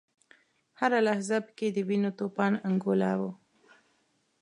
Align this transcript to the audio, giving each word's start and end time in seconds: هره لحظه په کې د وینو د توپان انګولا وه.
هره 0.79 0.99
لحظه 1.07 1.37
په 1.45 1.51
کې 1.57 1.67
د 1.71 1.77
وینو 1.87 2.11
د 2.13 2.15
توپان 2.19 2.53
انګولا 2.67 3.13
وه. 3.21 3.31